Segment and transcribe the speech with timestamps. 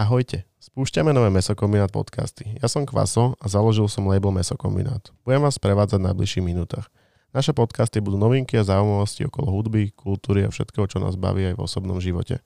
[0.00, 2.56] Ahojte, spúšťame nové Mesokombinát podcasty.
[2.56, 5.12] Ja som Kvaso a založil som label Mesokombinát.
[5.28, 6.88] Budem vás prevádzať v najbližších minútach.
[7.36, 11.60] Naše podcasty budú novinky a zaujímavosti okolo hudby, kultúry a všetkého, čo nás baví aj
[11.60, 12.40] v osobnom živote.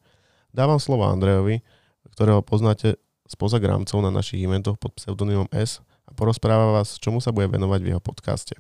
[0.51, 1.63] Dávam slovo Andrejovi,
[2.19, 2.99] ktorého poznáte
[3.31, 7.81] spoza gramcov na našich eventoch pod pseudonymom S a porozpráva vás, čomu sa bude venovať
[7.87, 8.59] v jeho podcaste.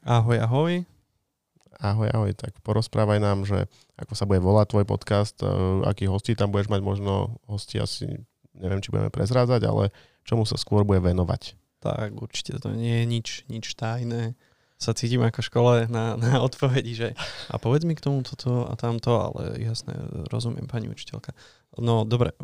[0.00, 0.88] Ahoj, ahoj.
[1.80, 3.68] Ahoj, ahoj, tak porozprávaj nám, že
[4.00, 5.48] ako sa bude volať tvoj podcast, e,
[5.88, 8.20] akých hostí tam budeš mať, možno hosti asi
[8.60, 9.90] neviem, či budeme prezrádzať, ale
[10.28, 11.56] čomu sa skôr bude venovať.
[11.80, 14.36] Tak určite to nie je nič, nič tajné.
[14.80, 17.08] Sa cítim ako škole na, na odpovedi, že
[17.48, 19.92] a povedz mi k tomu toto a tamto, ale jasné,
[20.28, 21.32] rozumiem pani učiteľka.
[21.80, 22.36] No dobre,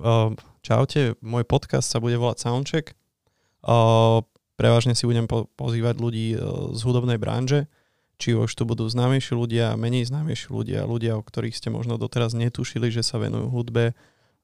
[0.65, 2.97] čaute, môj podcast sa bude volať Soundcheck.
[4.56, 6.39] Prevažne si budem pozývať ľudí e,
[6.73, 7.69] z hudobnej branže,
[8.17, 12.33] či už to budú známejší ľudia, menej známejší ľudia, ľudia, o ktorých ste možno doteraz
[12.33, 13.92] netušili, že sa venujú hudbe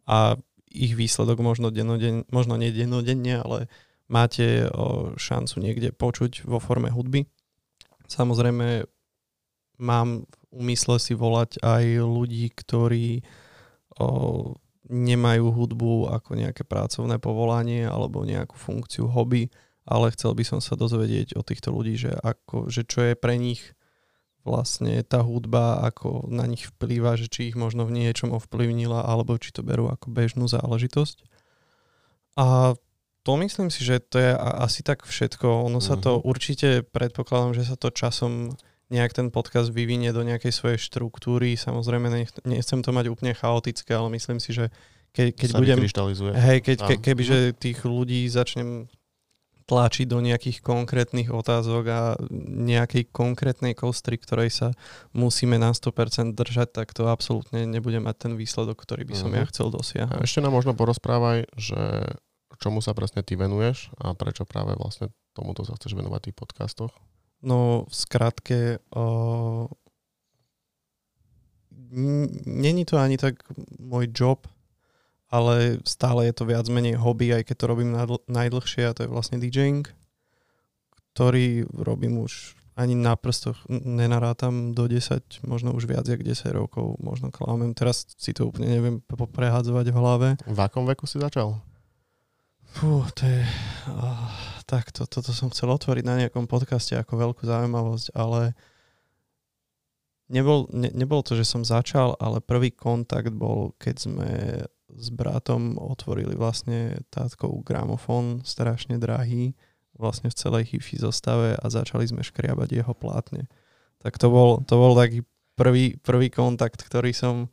[0.05, 0.37] a
[0.73, 3.59] ich výsledok možno, dennoden, možno nie dennodenne, ale
[4.09, 7.29] máte o, šancu niekde počuť vo forme hudby.
[8.09, 8.89] Samozrejme,
[9.81, 13.21] mám v úmysle si volať aj ľudí, ktorí
[14.01, 14.57] o,
[14.93, 19.49] nemajú hudbu ako nejaké pracovné povolanie alebo nejakú funkciu hobby,
[19.89, 23.41] ale chcel by som sa dozvedieť od týchto ľudí, že, ako, že čo je pre
[23.41, 23.63] nich
[24.43, 29.39] vlastne tá hudba, ako na nich vplýva, že či ich možno v niečom ovplyvnila, alebo
[29.39, 31.23] či to berú ako bežnú záležitosť.
[32.39, 32.75] A
[33.23, 35.71] to myslím si, že to je asi tak všetko.
[35.71, 36.23] Ono sa to mhm.
[36.27, 38.55] určite, predpokladám, že sa to časom
[38.93, 41.57] nejak ten podcast vyvinie do nejakej svojej štruktúry.
[41.57, 42.13] Samozrejme,
[42.45, 44.69] nechcem to mať úplne chaotické, ale myslím si, že
[45.17, 45.79] ke, keď budem...
[46.37, 48.93] Hej, keď, ke, keby, že tých ľudí začnem
[49.73, 52.01] tlačiť do nejakých konkrétnych otázok a
[52.45, 54.69] nejakej konkrétnej kostry, ktorej sa
[55.17, 59.41] musíme na 100% držať, tak to absolútne nebude mať ten výsledok, ktorý by som uh-huh.
[59.41, 60.21] ja chcel dosiahnuť.
[60.21, 62.05] A ešte nám možno porozprávaj, že
[62.61, 66.39] čomu sa presne ty venuješ a prečo práve vlastne tomuto sa chceš venovať v tých
[66.39, 66.93] podcastoch?
[67.43, 69.67] No, v skratke, uh,
[72.47, 73.43] není to ani tak
[73.83, 74.47] môj job,
[75.33, 77.97] ale stále je to viac menej hobby, aj keď to robím
[78.29, 79.89] najdlhšie a to je vlastne DJing,
[81.17, 86.97] ktorý robím už ani na prstoch nenarátam do 10, možno už viac jak 10 rokov,
[87.01, 87.77] možno klamem.
[87.77, 90.29] Teraz si to úplne neviem prehádzovať v hlave.
[90.45, 91.61] V akom veku si začal?
[92.73, 93.45] Fú, to je...
[93.85, 94.33] Uh,
[94.65, 98.57] tak to, toto som chcel otvoriť na nejakom podcaste ako veľkú zaujímavosť, ale
[100.33, 104.31] nebol, ne, nebol to, že som začal, ale prvý kontakt bol, keď sme
[105.03, 109.59] s bratom otvorili vlastne tátkov gramofón, strašne drahý,
[109.99, 113.51] vlastne v celej hifi zostave a začali sme škriabať jeho plátne.
[113.99, 115.27] Tak to bol, to bol taký
[115.59, 117.51] prvý, prvý kontakt, ktorý som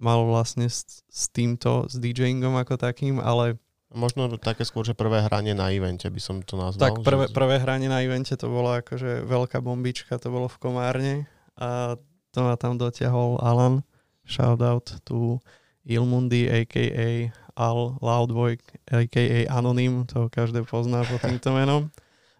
[0.00, 3.56] mal vlastne s, s týmto, s DJingom ako takým, ale
[3.90, 6.78] Možno také skôr, že prvé hranie na evente by som to nazval.
[6.78, 7.34] Tak prvé, že...
[7.34, 11.14] prvé hranie na evente to bolo akože veľká bombička, to bolo v Komárne
[11.58, 11.98] a
[12.30, 13.82] to ma tam dotiahol Alan.
[14.22, 15.42] Shout out tu
[15.84, 17.32] Ilmundi, a.k.a.
[17.56, 18.56] Al Loudboy,
[18.88, 19.40] a.k.a.
[19.52, 21.88] Anonym, to každý pozná pod týmto menom.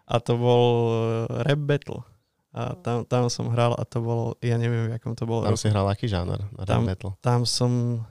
[0.05, 2.03] A to bol uh, rap battle.
[2.51, 5.47] A tam, tam som hral a to bolo, ja neviem, v akom to bolo.
[5.47, 7.11] Tam si hral aký žáner na tam, rap battle?
[7.23, 8.03] Tam som,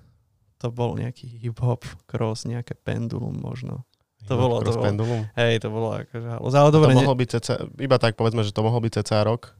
[0.56, 3.84] to bol nejaký hip-hop, cross, nejaké pendulum možno.
[4.28, 5.20] To bolo, to bolo, pendulum?
[5.36, 8.64] Hej, to bolo akože Ale dobre, to mohol byť ceca, iba tak povedzme, že to
[8.64, 9.59] mohol byť cca rok?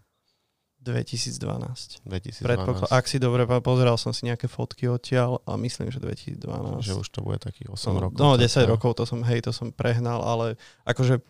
[0.81, 2.01] 2012.
[2.09, 2.41] 2012.
[2.41, 6.81] Predpokl- ak si dobre pozeral som si nejaké fotky odtiaľ a myslím, že 2012.
[6.81, 8.17] Že už to bude takých 8 no, rokov.
[8.17, 10.57] No, 10 tak, rokov to som, hej, to som prehnal, ale
[10.89, 11.21] akože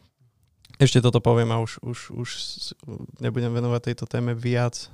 [0.78, 2.30] ešte toto poviem a už, už, už
[3.18, 4.88] nebudem venovať tejto téme viac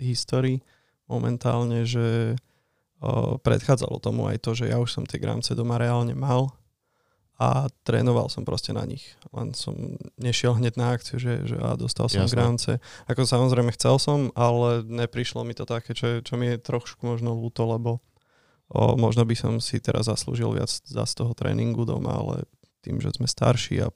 [0.00, 0.58] v histórii
[1.06, 2.36] momentálne, že
[3.00, 6.52] o, predchádzalo tomu aj to, že ja už som tie gramce doma reálne mal
[7.38, 9.14] a trénoval som proste na nich.
[9.30, 12.34] Len som nešiel hneď na akciu, že, že a dostal som Jasne.
[12.34, 12.70] gránce.
[13.06, 17.38] Ako samozrejme chcel som, ale neprišlo mi to také, čo, čo mi je trošku možno
[17.38, 18.02] ľúto, lebo
[18.74, 22.34] o, možno by som si teraz zaslúžil viac za z toho tréningu doma, ale
[22.82, 23.94] tým, že sme starší a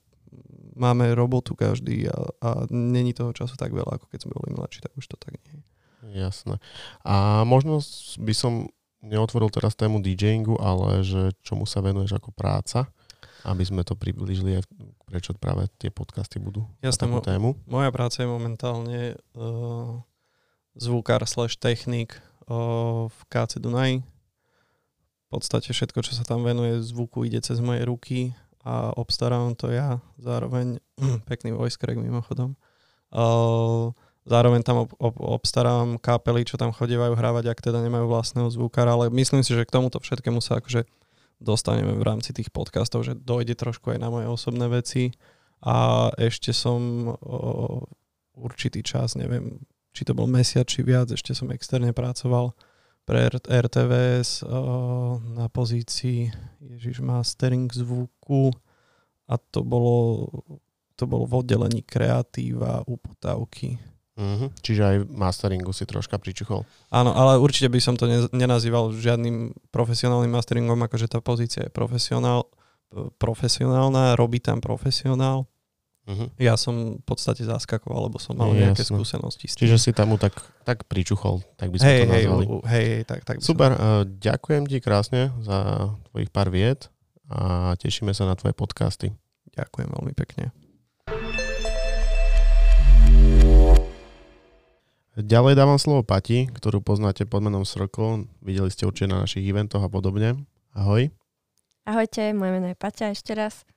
[0.79, 4.87] máme robotu každý a, a není toho času tak veľa, ako keď sme boli mladší,
[4.87, 5.65] tak už to tak nie je.
[6.03, 6.63] Jasné.
[7.03, 7.83] A možno
[8.23, 8.71] by som
[9.03, 12.87] neotvoril teraz tému DJingu, ale že čomu sa venuješ ako práca?
[13.43, 14.65] Aby sme to približili aj
[15.07, 17.49] prečo práve tie podcasty budú Jasne, na takú tému.
[17.67, 19.01] Moja práca je momentálne
[19.35, 19.99] uh,
[20.79, 22.17] zvukár slash technik
[22.47, 24.01] uh, v KC Dunaj.
[24.03, 29.73] V podstate všetko, čo sa tam venuje zvuku, ide cez moje ruky a obstarám to
[29.75, 29.99] ja.
[30.21, 30.79] Zároveň
[31.31, 32.55] pekný voice crack mimochodom.
[33.13, 33.91] Uh,
[34.25, 38.95] zároveň tam ob, ob, obstarám kapely, čo tam chodievajú hrávať, ak teda nemajú vlastného zvukára,
[38.95, 40.87] ale myslím si, že k tomuto všetkému sa akože
[41.43, 45.11] dostaneme v rámci tých podcastov, že dojde trošku aj na moje osobné veci
[45.63, 47.85] a ešte som o,
[48.39, 49.61] určitý čas, neviem,
[49.93, 52.55] či to bol mesiac, či viac, ešte som externe pracoval
[53.03, 56.31] pre RTVS o, na pozícii
[56.63, 58.55] Ježiš mastering zvuku
[59.27, 60.31] a to bolo,
[60.95, 63.92] to bolo v oddelení kreatíva, uputávky.
[64.13, 64.49] Mm-hmm.
[64.61, 66.69] Čiže aj masteringu si troška pričuchol.
[66.93, 71.73] Áno, ale určite by som to ne, nenazýval žiadnym profesionálnym masteringom, akože tá pozícia je
[71.73, 72.45] profesionál,
[73.17, 75.49] profesionálna, robí tam profesionál
[76.03, 76.27] Uh-huh.
[76.35, 79.71] Ja som v podstate zaskakoval, lebo som mal Je, nejaké skúsenosti s tým.
[79.71, 80.35] Čiže si tam tak,
[80.67, 82.45] tak pričuchol, tak by sme hey, to nazvali.
[82.45, 86.91] Hej, hej, hej, tak, tak Super, uh, ďakujem ti krásne za tvojich pár viet
[87.31, 89.15] a tešíme sa na tvoje podcasty.
[89.55, 90.51] Ďakujem veľmi pekne.
[95.13, 98.25] Ďalej dávam slovo Pati, ktorú poznáte pod menom Circle.
[98.41, 100.41] Videli ste určite na našich eventoch a podobne.
[100.73, 101.13] Ahoj.
[101.85, 103.69] Ahojte, moje meno je Paťa ešte raz.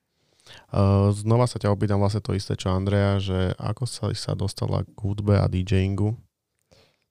[1.12, 4.96] Znova sa ťa opýtam vlastne to isté, čo Andrea, že ako sa sa dostala k
[5.04, 6.16] hudbe a DJingu?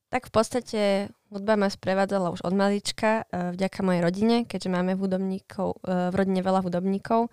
[0.08, 0.82] Tak v podstate
[1.28, 6.64] hudba ma sprevádzala už od malička vďaka mojej rodine, keďže máme hudobníkov, v rodine veľa
[6.64, 7.28] hudobníkov.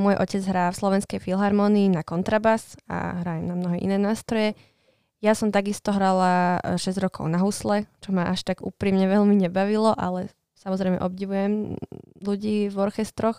[0.00, 4.56] Môj otec hrá v Slovenskej filharmonii na kontrabas a hrá na mnohé iné nástroje.
[5.22, 9.94] Ja som takisto hrala 6 rokov na husle, čo ma až tak úprimne veľmi nebavilo,
[9.94, 11.78] ale samozrejme obdivujem
[12.18, 13.38] ľudí v orchestroch.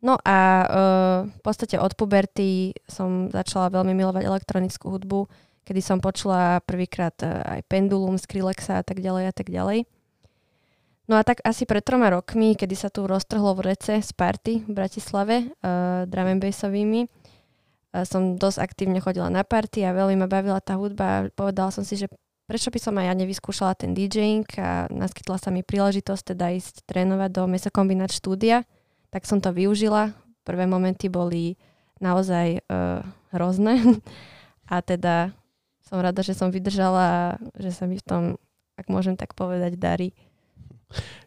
[0.00, 5.28] No a uh, v podstate od puberty som začala veľmi milovať elektronickú hudbu,
[5.68, 9.84] kedy som počula prvýkrát uh, aj Pendulum, Skrillexa a tak ďalej a tak ďalej.
[11.08, 14.64] No a tak asi pred troma rokmi, kedy sa tu roztrhlo v rece z party
[14.64, 17.10] v Bratislave uh, drum and bassovými,
[18.04, 21.96] som dosť aktívne chodila na party a veľmi ma bavila tá hudba povedala som si,
[21.96, 22.06] že
[22.48, 26.88] prečo by som aj ja nevyskúšala ten DJing a naskytla sa mi príležitosť teda ísť
[26.88, 28.64] trénovať do Mesokombinát štúdia,
[29.12, 30.16] tak som to využila.
[30.48, 31.60] Prvé momenty boli
[32.00, 33.04] naozaj uh,
[33.36, 34.00] hrozné
[34.72, 35.36] a teda
[35.84, 37.20] som rada, že som vydržala a
[37.60, 38.22] že sa mi v tom,
[38.80, 40.16] ak môžem tak povedať, darí.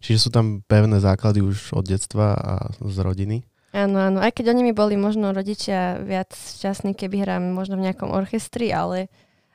[0.02, 3.46] Čiže sú tam pevné základy už od detstva a z rodiny?
[3.72, 4.20] Áno, áno.
[4.20, 8.68] Aj keď oni mi boli možno rodičia viac šťastní, keby hrám možno v nejakom orchestri,
[8.76, 9.08] ale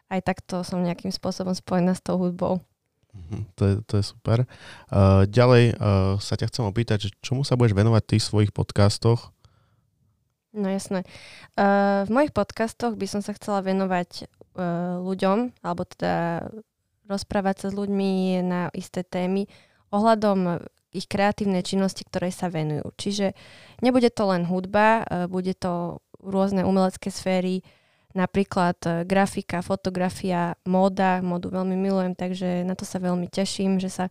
[0.09, 2.65] aj takto som nejakým spôsobom spojená s tou hudbou.
[3.13, 4.45] Mhm, to je, to je super.
[4.93, 8.53] Uh, ďalej uh, sa ťa chcem opýtať, že čomu sa budeš venovať ty v svojich
[8.53, 9.33] podcastoch?
[10.57, 11.05] No jasné.
[11.57, 14.25] Uh, v mojich podcastoch by som sa chcela venovať
[14.57, 16.49] uh, ľuďom, alebo teda
[17.05, 19.49] rozprávať sa s ľuďmi na isté témy
[19.93, 20.65] ohľadom
[20.97, 22.89] ich kreatívnej činnosti, ktorej sa venujú.
[22.97, 23.37] Čiže
[23.85, 27.61] nebude to len hudba, uh, bude to rôzne umelecké sféry,
[28.17, 33.93] Napríklad e, grafika, fotografia, móda, módu veľmi milujem, takže na to sa veľmi teším, že
[33.93, 34.05] sa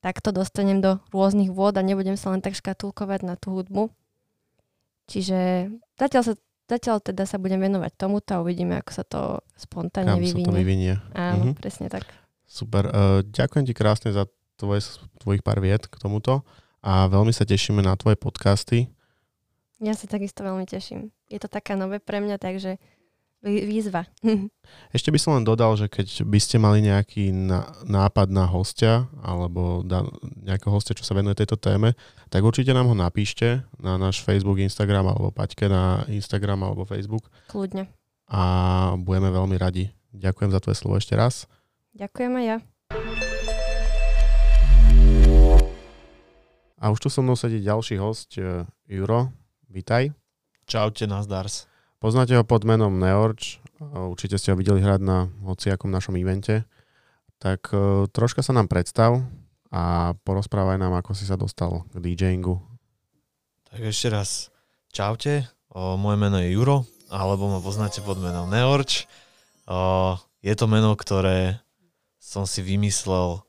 [0.00, 3.92] takto dostanem do rôznych vôd a nebudem sa len tak škatulkovať na tú hudbu.
[5.12, 5.68] Čiže
[6.00, 6.32] zatiaľ, sa,
[6.64, 10.40] zatiaľ teda sa budem venovať tomuto a uvidíme, ako sa to spontánne Kam vyvinie.
[10.40, 10.94] Sa to vyvinie.
[11.12, 11.60] Áno, mm-hmm.
[11.60, 12.08] presne tak.
[12.48, 12.88] Super.
[12.88, 14.24] Uh, ďakujem ti krásne za
[14.56, 14.84] tvoje,
[15.20, 16.42] tvojich pár viet k tomuto
[16.80, 18.88] a veľmi sa tešíme na tvoje podcasty.
[19.80, 21.12] Ja sa takisto veľmi teším.
[21.28, 22.80] Je to taká nové pre mňa, takže
[23.44, 24.08] výzva.
[24.96, 27.30] Ešte by som len dodal, že keď by ste mali nejaký
[27.86, 29.84] nápad na hostia alebo
[30.42, 31.94] nejakého hostia, čo sa venuje tejto téme,
[32.32, 37.28] tak určite nám ho napíšte na náš Facebook, Instagram alebo Paťke na Instagram alebo Facebook.
[37.46, 37.86] Kľudne.
[38.26, 38.42] A
[38.98, 39.92] budeme veľmi radi.
[40.16, 41.46] Ďakujem za tvoje slovo ešte raz.
[41.94, 42.58] Ďakujem aj ja.
[46.76, 49.32] A už tu so mnou sedí ďalší host, eh, Juro.
[49.72, 50.12] Vítaj.
[50.68, 51.64] Čaute, nazdars.
[51.96, 56.68] Poznáte ho pod menom Neorč, určite ste ho videli hrať na hociakom našom evente.
[57.40, 59.24] Tak uh, troška sa nám predstav
[59.72, 62.60] a porozprávaj nám, ako si sa dostal k DJingu.
[63.72, 64.52] Tak ešte raz,
[64.92, 69.08] čaute, o, moje meno je Juro, alebo ma poznáte pod menom Neorč.
[69.64, 71.60] O, je to meno, ktoré
[72.20, 73.45] som si vymyslel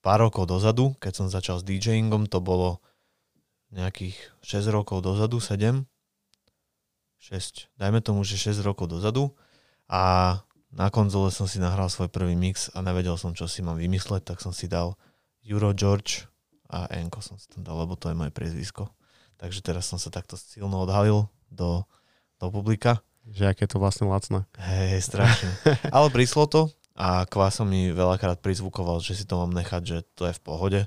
[0.00, 2.78] pár rokov dozadu, keď som začal s DJingom, to bolo
[3.74, 5.84] nejakých 6 rokov dozadu, 7
[7.18, 9.34] 6, dajme tomu, že 6 rokov dozadu
[9.90, 10.38] a
[10.70, 14.22] na konzole som si nahral svoj prvý mix a nevedel som, čo si mám vymysleť,
[14.22, 14.94] tak som si dal
[15.42, 16.30] Euro George
[16.70, 18.92] a Enko som si tam dal, lebo to je moje priezvisko.
[19.40, 21.88] Takže teraz som sa takto silno odhalil do,
[22.36, 23.00] do publika.
[23.28, 24.44] Že aké to vlastne lacné.
[24.60, 25.50] Hej, strašne.
[25.94, 30.26] Ale príslo to a Kváso mi veľakrát prizvukoval, že si to mám nechať, že to
[30.26, 30.80] je v pohode.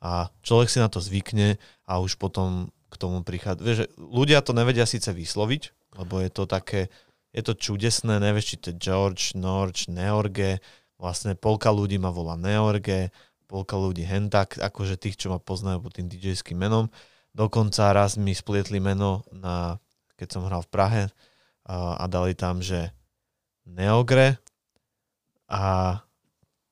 [0.00, 3.60] A človek si na to zvykne a už potom k tomu prichádza.
[3.60, 6.88] Vieš, ľudia to nevedia síce vysloviť, lebo je to také,
[7.36, 10.64] je to čudesné, nevieš, či to George, Norge, Neorge,
[10.96, 13.12] vlastne polka ľudí ma volá Neorge,
[13.44, 16.88] polka ľudí hen tak, akože tých, čo ma poznajú pod tým DJ-ským menom.
[17.36, 19.76] Dokonca raz mi splietli meno, na,
[20.16, 21.02] keď som hral v Prahe
[21.68, 22.96] a dali tam, že
[23.68, 24.40] Neogre
[25.50, 25.98] a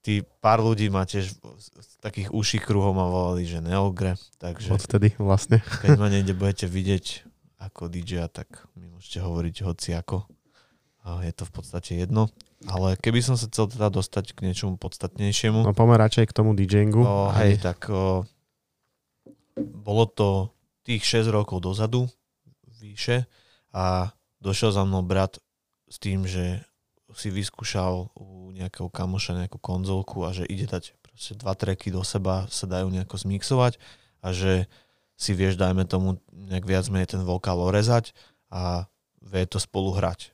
[0.00, 5.18] tí pár ľudí ma tiež z takých uších kruhov ma volali, že Neogre, takže Odvtedy
[5.18, 5.58] vlastne.
[5.82, 7.26] keď ma niekde budete vidieť
[7.58, 10.25] ako DJ, tak mi môžete hovoriť hoci ako.
[11.02, 12.30] A je to v podstate jedno.
[12.66, 16.54] Ale keby som sa chcel teda dostať k niečomu podstatnejšiemu, No pomer radšej k tomu
[16.54, 17.02] DJingu.
[17.02, 18.23] o, hej, tak o,
[19.58, 20.28] bolo to
[20.82, 22.06] tých 6 rokov dozadu,
[22.78, 23.26] vyše,
[23.68, 25.42] a došiel za mnou brat
[25.87, 26.62] s tým, že
[27.19, 32.07] si vyskúšal u nejakého kamoša nejakú konzolku a že ide dať proste dva treky do
[32.07, 33.77] seba, sa dajú nejako zmixovať
[34.23, 34.71] a že
[35.19, 38.15] si vieš, dajme tomu, nejak viac menej ten vokál orezať
[38.55, 38.87] a
[39.19, 40.31] vie to spolu hrať.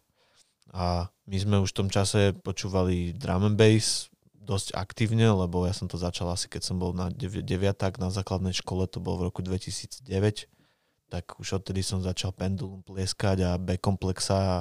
[0.76, 4.12] A my sme už v tom čase počúvali drum and bass
[4.45, 7.41] dosť aktívne, lebo ja som to začal asi keď som bol na 9,
[7.97, 10.05] na základnej škole, to bolo v roku 2009,
[11.09, 14.59] tak už odtedy som začal Pendulum plieskať a B-komplexa a,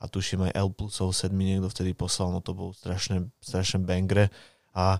[0.00, 4.32] a tuším aj L plusov 7 niekto vtedy poslal, no to bol strašne, strašne bangre
[4.72, 4.98] a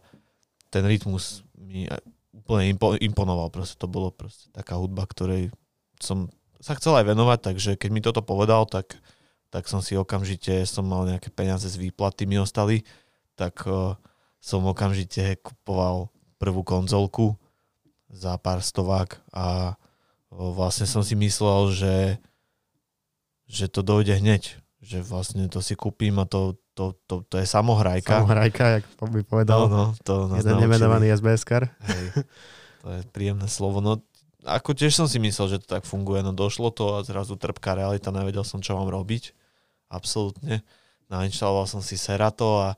[0.68, 1.88] ten rytmus mi
[2.36, 5.50] úplne impo, imponoval, proste to bolo proste taká hudba, ktorej
[5.98, 6.28] som
[6.60, 9.00] sa chcel aj venovať, takže keď mi toto povedal, tak
[9.50, 12.86] tak som si okamžite, som mal nejaké peniaze z výplaty mi ostali,
[13.34, 13.98] tak uh,
[14.38, 17.34] som okamžite kupoval prvú konzolku
[18.08, 21.96] za pár stovák a uh, vlastne som si myslel, že,
[23.50, 27.44] že to dojde hneď, že vlastne to si kúpim a to, to, to, to je
[27.44, 28.24] samohrajka.
[28.24, 29.68] Samohrajka, jak by povedal.
[29.68, 30.64] No, no, to nás jeden naučili.
[30.64, 31.06] nemenovaný.
[31.84, 32.24] Hej,
[32.80, 33.84] to je príjemné slovo.
[33.84, 34.00] No,
[34.48, 37.76] ako tiež som si myslel, že to tak funguje, no došlo to a zrazu trpká
[37.76, 39.36] realita, nevedel som, čo mám robiť
[39.92, 40.64] absolútne.
[41.12, 42.68] Nainštaloval som si Serato a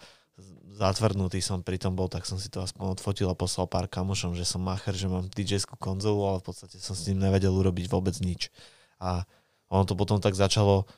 [0.72, 4.34] zatvrdnutý som pri tom bol, tak som si to aspoň odfotil a poslal pár kamošom,
[4.34, 7.86] že som macher, že mám DJ-skú konzolu, ale v podstate som s ním nevedel urobiť
[7.86, 8.50] vôbec nič.
[8.98, 9.22] A
[9.70, 10.88] ono to potom tak začalo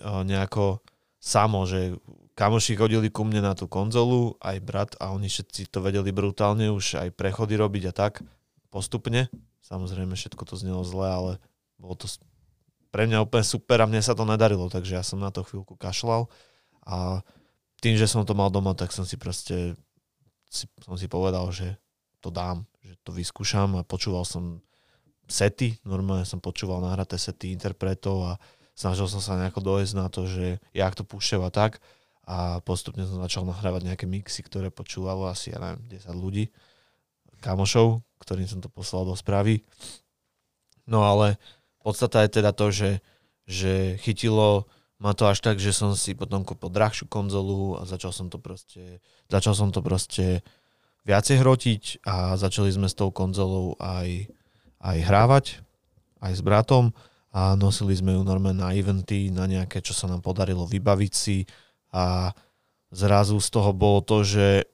[0.00, 0.80] nejako
[1.22, 1.96] samo, že
[2.34, 6.72] kamoši chodili ku mne na tú konzolu, aj brat a oni všetci to vedeli brutálne
[6.72, 8.24] už aj prechody robiť a tak
[8.72, 9.28] postupne.
[9.62, 11.32] Samozrejme všetko to znelo zle, ale
[11.76, 12.08] bolo to
[12.92, 15.76] pre mňa úplne super a mne sa to nedarilo, takže ja som na to chvíľku
[15.76, 16.28] kašľal
[16.84, 17.24] a
[17.80, 19.74] tým, že som to mal doma, tak som si proste
[20.52, 21.80] si, som si povedal, že
[22.20, 24.60] to dám, že to vyskúšam a počúval som
[25.26, 28.32] sety, normálne som počúval nahraté sety interpretov a
[28.72, 31.82] snažil som sa nejako dojsť na to, že jak to púšťava tak
[32.22, 36.44] a postupne som začal nahrávať nejaké mixy, ktoré počúvalo asi, ja neviem, 10 ľudí,
[37.42, 39.66] kamošov, ktorým som to poslal do správy.
[40.86, 41.42] No ale
[41.82, 42.90] podstata je teda to, že,
[43.50, 44.70] že chytilo
[45.02, 48.38] ma to až tak, že som si potom kúpil drahšiu konzolu a začal som to
[48.38, 50.46] proste, začal som to proste
[51.02, 54.30] viacej hrotiť a začali sme s tou konzolou aj,
[54.78, 55.44] aj hrávať,
[56.22, 56.94] aj s bratom
[57.32, 61.48] a nosili sme ju normálne na eventy, na nejaké, čo sa nám podarilo vybaviť si
[61.88, 62.36] a
[62.92, 64.68] zrazu z toho bolo to, že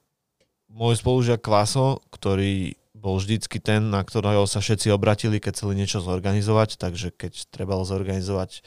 [0.67, 6.03] môj spolužiak Kvaso, ktorý bol vždycky ten, na ktorého sa všetci obratili, keď chceli niečo
[6.03, 8.67] zorganizovať, takže keď trebalo zorganizovať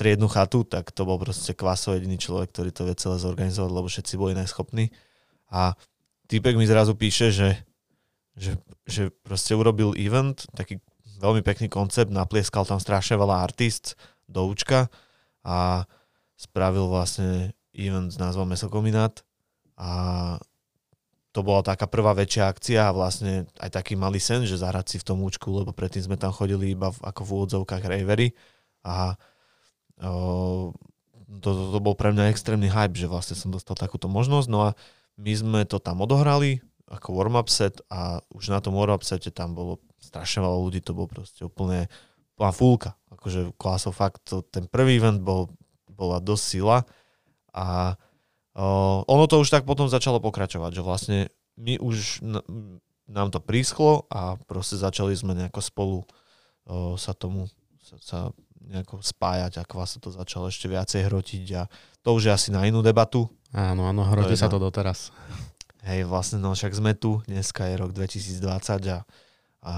[0.00, 3.88] triednu chatu, tak to bol proste Kvaso jediný človek, ktorý to vie celé zorganizovať, lebo
[3.92, 4.88] všetci boli neschopní.
[5.52, 5.76] A
[6.32, 7.60] týpek mi zrazu píše, že,
[8.40, 8.56] že,
[8.88, 10.80] že proste urobil event, taký
[11.18, 13.98] veľmi pekný koncept, naplieskal tam strašne veľa artist
[14.30, 14.86] do účka
[15.42, 15.84] a
[16.38, 19.26] spravil vlastne event s názvom Mesokombinát
[19.74, 19.90] a
[21.34, 24.96] to bola taká prvá väčšia akcia a vlastne aj taký malý sen, že zahrať si
[24.98, 28.34] v tom účku, lebo predtým sme tam chodili iba v, ako v úvodzovkách ravery
[28.82, 29.14] a
[29.98, 30.72] to,
[31.42, 34.78] to, to bol pre mňa extrémny hype, že vlastne som dostal takúto možnosť, no a
[35.18, 39.52] my sme to tam odohrali ako warm-up set a už na tom warm-up sete tam
[39.52, 41.86] bolo strašne veľa ľudí, to bol proste úplne
[42.38, 45.52] bola fúlka, akože klasov fakt, to, ten prvý event bol,
[45.86, 46.78] bola dosť sila
[47.52, 47.96] a
[48.58, 51.18] Uh, ono to už tak potom začalo pokračovať, že vlastne
[51.62, 52.42] my už n-
[53.06, 55.98] nám to prísklo a proste začali sme nejako spolu
[56.66, 57.46] uh, sa tomu
[57.78, 58.18] sa, sa
[58.66, 61.70] nejako spájať a sa to začalo ešte viacej hrotiť a
[62.02, 63.30] to už je asi na inú debatu.
[63.54, 65.14] Áno, áno, hroti sa to doteraz.
[65.86, 68.42] Hej, vlastne no však sme tu, dneska je rok 2020
[68.90, 69.06] a,
[69.62, 69.72] a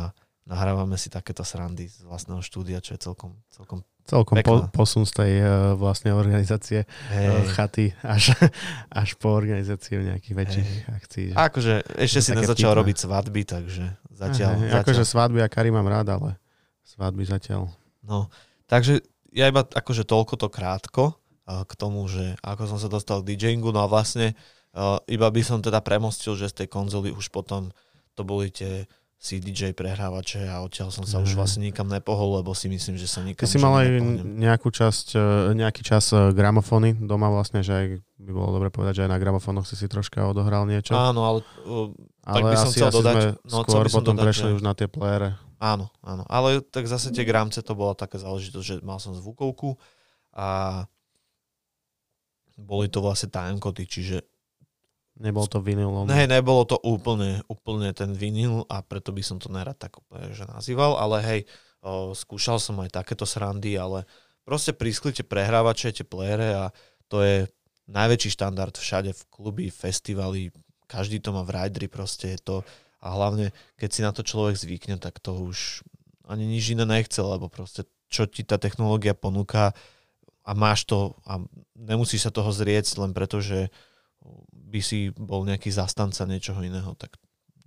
[0.48, 5.12] nahrávame si takéto srandy z vlastného štúdia, čo je celkom, celkom Celkom po, posun z
[5.12, 8.34] tej uh, vlastne organizácie uh, hej, chaty až,
[9.06, 10.88] až po organizáciu nejakých väčších Hej.
[10.90, 11.26] akcií.
[11.30, 12.74] že- Akože ešte si vtipné.
[12.74, 16.42] robiť svadby, takže zatiaľ, Hej, zatiaľ Akože svadby a kary mám rád, ale
[16.82, 17.70] svadby zatiaľ.
[18.02, 18.26] No,
[18.66, 18.98] takže
[19.30, 21.14] ja iba akože toľko to krátko
[21.46, 24.59] uh, k tomu, že ako som sa dostal k DJingu, no a vlastne uh,
[25.06, 27.74] iba by som teda premostil, že z tej konzoly už potom
[28.12, 28.86] to boli tie
[29.16, 31.36] CDJ prehrávače a odtiaľ som sa už Mhm.
[31.36, 35.06] vlastne nikam nepohol, lebo si myslím, že sa nikam Ty si mal aj nejakú časť,
[35.12, 35.20] e,
[35.54, 37.86] nejaký čas e, gramofóny doma vlastne, že aj
[38.16, 40.96] by bolo dobre povedať, že aj na gramofónoch si si troška odohral niečo.
[40.96, 43.90] Áno, ale uh, tak ale by som asi, chcel asi dodať- sme no, skôr by
[43.90, 45.28] som potom dodať, prešli že- už na tie playere.
[45.58, 46.22] áno, áno.
[46.24, 49.76] Ale tak zase tie gramce to bola taká záležitosť, že mal som zvukovku
[50.32, 50.48] a
[52.56, 54.24] boli to vlastne timecody, čiže
[55.20, 56.08] Nebol to vinyl.
[56.08, 60.32] Ne, nebolo to úplne, úplne ten vinyl a preto by som to nerad tak úplne
[60.32, 61.40] že nazýval, ale hej,
[61.84, 64.08] o, skúšal som aj takéto srandy, ale
[64.48, 66.64] proste prísklite prehrávače, tie playere a
[67.12, 67.36] to je
[67.92, 70.48] najväčší štandard všade v kluby, festivali,
[70.88, 72.56] každý to má v rideri, proste je to
[73.04, 75.84] a hlavne, keď si na to človek zvykne, tak to už
[76.24, 79.76] ani nič iné nechce, lebo proste čo ti tá technológia ponúka
[80.44, 81.44] a máš to a
[81.76, 83.68] nemusíš sa toho zrieť len preto, že
[84.52, 87.16] by si bol nejaký zastanca niečoho iného, tak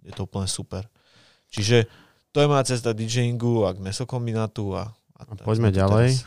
[0.05, 0.85] je to úplne super.
[1.49, 1.85] Čiže
[2.33, 6.17] to je moja cesta DJingu a k mesokombinátu a, a, A tak poďme tu ďalej.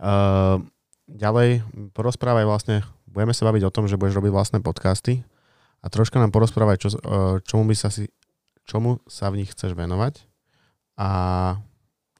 [0.00, 0.64] Uh,
[1.24, 1.60] ďalej
[1.92, 5.20] porozprávaj vlastne, budeme sa baviť o tom, že budeš robiť vlastné podcasty
[5.84, 8.08] a troška nám porozprávaj, čo, uh, čomu, by sa si,
[8.64, 10.24] čomu sa v nich chceš venovať
[10.96, 11.08] a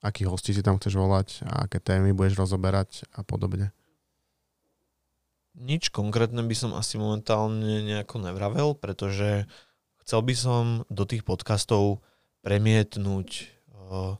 [0.03, 3.71] akých hostí si tam chceš volať a aké témy budeš rozoberať a podobne.
[5.53, 9.45] Nič konkrétne by som asi momentálne nejako nevravel, pretože
[10.01, 12.01] chcel by som do tých podcastov
[12.41, 13.29] premietnúť
[13.73, 14.17] uh,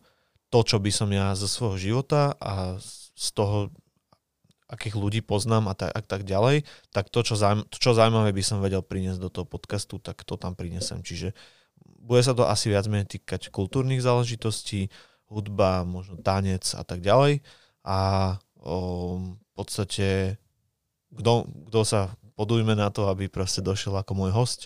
[0.53, 2.77] to, čo by som ja zo svojho života a
[3.17, 3.73] z toho,
[4.69, 8.33] akých ľudí poznám a tak, a tak ďalej, tak to čo, zaujím, to, čo zaujímavé
[8.33, 11.01] by som vedel priniesť do toho podcastu, tak to tam prinesem.
[11.01, 11.33] Čiže
[11.81, 14.89] bude sa to asi viac menej týkať kultúrnych záležitostí,
[15.33, 17.41] hudba, možno tanec a tak ďalej.
[17.85, 17.99] A
[18.61, 18.77] o,
[19.33, 20.37] v podstate
[21.19, 24.61] kto, sa podujme na to, aby proste došiel ako môj host,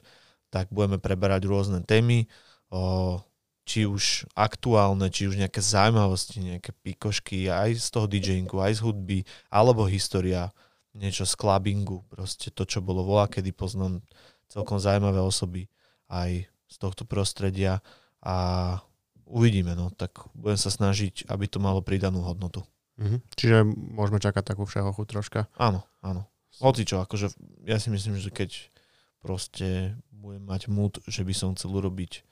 [0.49, 2.31] tak budeme preberať rôzne témy,
[2.71, 3.19] o,
[3.67, 8.81] či už aktuálne, či už nejaké zaujímavosti, nejaké pikošky aj z toho DJingu, aj z
[8.87, 9.19] hudby,
[9.51, 10.55] alebo história,
[10.95, 14.01] niečo z clubbingu, proste to, čo bolo volá, kedy poznám
[14.47, 15.67] celkom zaujímavé osoby
[16.07, 17.83] aj z tohto prostredia
[18.23, 18.79] a
[19.27, 22.63] uvidíme, no, tak budem sa snažiť, aby to malo pridanú hodnotu.
[22.97, 23.19] Mhm.
[23.37, 23.57] Čiže
[23.93, 25.51] môžeme čakať takú všehochu troška.
[25.59, 26.25] Áno, áno.
[26.61, 27.37] Hoci čo, akože
[27.69, 28.73] ja si myslím, že keď
[29.21, 32.25] proste budem mať mood, že by som chcel urobiť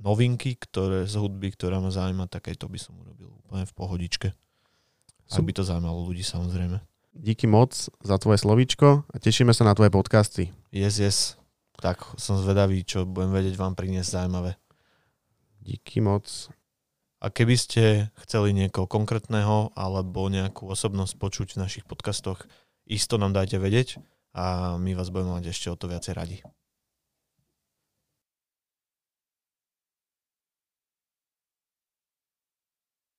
[0.00, 3.76] novinky, ktoré z hudby, ktorá ma zaujíma, tak aj to by som urobil úplne v
[3.76, 4.28] pohodičke.
[5.26, 6.78] Ak by to zaujímalo ľudí samozrejme.
[7.16, 7.72] Díky moc
[8.04, 10.52] za tvoje slovíčko a tešíme sa na tvoje podcasty.
[10.68, 11.40] Yes, yes.
[11.80, 14.60] Tak som zvedavý, čo budem vedieť vám priniesť zaujímavé.
[15.64, 16.52] Díky moc.
[17.18, 22.44] A keby ste chceli niekoho konkrétneho alebo nejakú osobnosť počuť v našich podcastoch,
[22.86, 23.98] isto nám dajte vedieť
[24.32, 26.38] a my vás budeme mať ešte o to viacej radi.